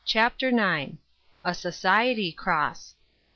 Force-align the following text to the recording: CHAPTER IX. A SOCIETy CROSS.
CHAPTER 0.03 0.47
IX. 0.49 0.93
A 1.45 1.53
SOCIETy 1.53 2.31
CROSS. 2.31 2.95